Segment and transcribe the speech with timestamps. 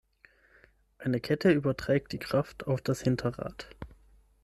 [0.97, 3.69] Eine Kette überträgt die Kraft auf das Hinterrad.